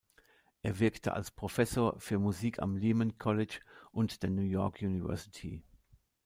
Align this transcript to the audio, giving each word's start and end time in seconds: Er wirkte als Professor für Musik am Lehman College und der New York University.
Er 0.63 0.79
wirkte 0.79 1.13
als 1.13 1.29
Professor 1.29 1.99
für 1.99 2.17
Musik 2.17 2.57
am 2.59 2.75
Lehman 2.75 3.19
College 3.19 3.59
und 3.91 4.23
der 4.23 4.31
New 4.31 4.41
York 4.41 4.81
University. 4.81 5.61